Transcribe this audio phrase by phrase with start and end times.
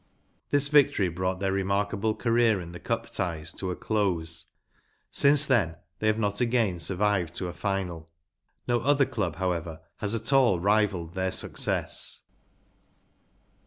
[0.49, 3.69] This victory brought their rema r k a ble career in the Cup ties to
[3.69, 4.47] a close;
[5.11, 8.09] since then they have not again sur¬ vived to a final.
[8.67, 12.21] No other club, however, has at all rivalled their success.